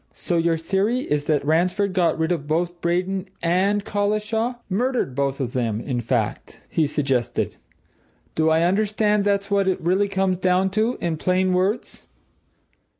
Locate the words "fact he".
6.01-6.87